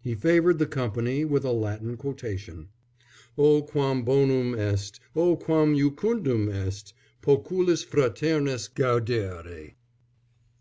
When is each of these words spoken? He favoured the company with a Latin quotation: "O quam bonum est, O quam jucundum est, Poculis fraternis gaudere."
He 0.00 0.16
favoured 0.16 0.58
the 0.58 0.66
company 0.66 1.24
with 1.24 1.44
a 1.44 1.52
Latin 1.52 1.96
quotation: 1.96 2.70
"O 3.36 3.62
quam 3.62 4.02
bonum 4.04 4.56
est, 4.56 4.98
O 5.14 5.36
quam 5.36 5.76
jucundum 5.76 6.48
est, 6.48 6.92
Poculis 7.22 7.84
fraternis 7.86 8.66
gaudere." 8.74 9.76